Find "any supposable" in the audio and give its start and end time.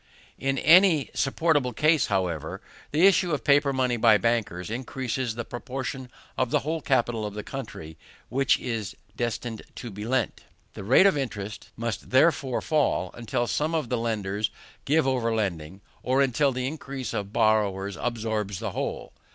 0.57-1.73